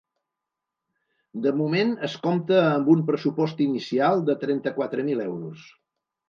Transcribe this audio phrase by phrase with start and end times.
[1.43, 5.69] De moment es compta amb un pressupost inicial de trenta-quatre mil euros.